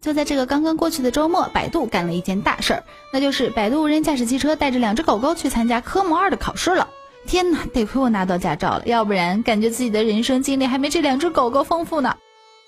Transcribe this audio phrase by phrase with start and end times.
[0.00, 6.88] 就在这个刚刚过去的周末，百度干了一件大事儿，那就是百度无人驾驶汽车带着两只狗狗去参加科目二的考试了。
[7.26, 12.16] 天哪，得亏我拿到驾照了，要不然感觉自己的人生经历还没这两只狗狗丰富呢。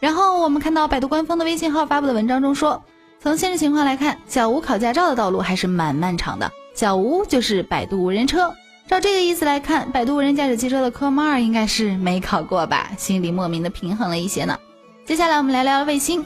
[0.00, 2.84] 然后我们看到百度官方的微信号发布的文章中说，
[3.20, 6.52] 从现实情况来看，小吴考驾照的道路还是蛮漫长的。
[6.74, 8.54] 小吴就是百度无人车，
[8.94, 12.92] 照这个意思来看，百度无人驾驶汽车的科目二应该是没考过吧？
[12.96, 14.56] 心里莫名的平衡了一些呢。
[15.04, 16.24] 接下来我们来聊聊卫星。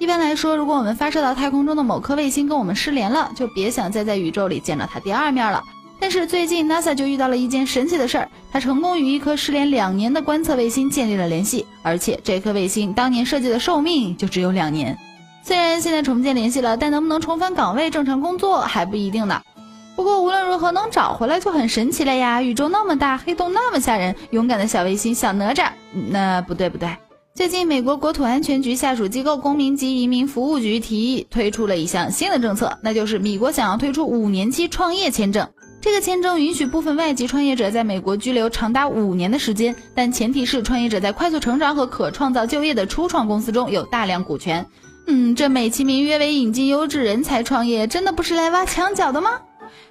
[0.00, 5.62] 一般来说，如果我们发射到太空中的某颗卫星跟我们失联了，就别想再在宇宙里见到它第二面了。
[6.00, 14.98] 但是最近 NASA 就遇到了一件神奇的事儿，它成功与一颗失联两年的观测卫星建立了联系，而且这颗卫星当年设计的寿命就只有两年。
[15.44, 19.40] 虽然现在重建联系了，但能不能重返岗位正常工作还不一定呢。
[20.00, 22.40] 不过无论如何能找回来就很神奇了呀！
[22.40, 25.72] 宇宙那么大，黑洞那么吓人，勇敢的小卫星小哪吒，
[26.08, 26.88] 那不对不对。
[27.34, 35.46] 最近，美国国土安全局下属机构公民及移民服务局提议推出了一项新的政策，那就是米国想要推出五年期创业签证。
[35.82, 44.66] 这个签证允许部分外籍创业者在美国居留长达五年的时间，但前提是创业者在快速成长和可创造就业的初创公司中有大量股权。
[45.06, 49.32] 嗯，这美其名曰为引进优质人才创业，真的不是来挖墙脚的吗？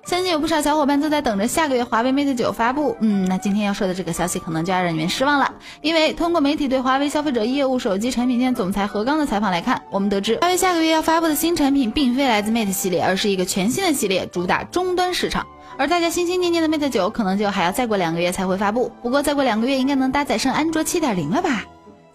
[0.05, 2.95] 相信有不少小伙伴都在等着下个月华为 Mate 九发布。
[2.99, 15.45] 嗯，那今天要说的这个消息可能就要让你们失望了，因为通过媒体对华为消费者业务手机产品线总裁何刚的采访来看，我们得知华为下个月要发布的新产品并非来自 Mate 系列，而是一个全新的系列，主打终端市场。
[15.77, 21.63] 而大家心心念念的 Mate 九可能就还要再过两个月才会发布，不过再过两个月应该能搭载上安卓七点零了吧？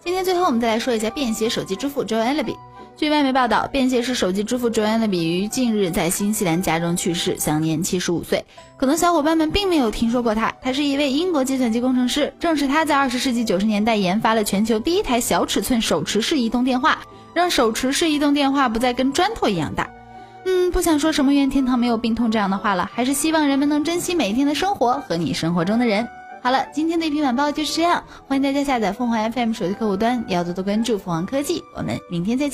[0.03, 2.55] 今天最后我们再来说一下便携手机支付 Joe Alibi。
[2.97, 8.45] 据外媒报道，便携式手机支付 Jollibee 于近日在新西兰家中去世，享年七十五岁。
[8.77, 12.33] 可能小伙伴们并没有听说过他，他是一位英国计算机工程师。
[12.39, 16.99] 正是他在二十世纪九十年代研发了全球第一台小尺寸手持式移动电话，
[17.33, 19.89] 让手持式移动电话不再跟砖头一样大。
[20.45, 26.07] 嗯，不想说什么愿天堂没有病痛这样的话了，还是希望人们能珍惜每一天的生活和你生活中的人。
[26.41, 31.63] 好了，今天的一篇晚报就是这样，欢迎大家下载凤凰 FM 手机客户端，要多多关注凤凰科技。
[31.75, 32.53] 我们明天再见。